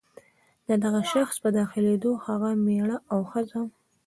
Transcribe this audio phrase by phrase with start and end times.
[0.67, 3.61] د دغه شخص په داخلېدو هغه مېړه او ښځه.